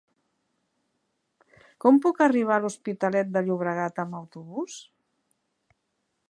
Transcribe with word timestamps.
Com 1.85 1.99
puc 2.05 2.23
arribar 2.27 2.55
a 2.57 2.63
l'Hospitalet 2.63 3.31
de 3.37 3.45
Llobregat 3.51 4.03
amb 4.05 4.19
autobús? 4.23 4.81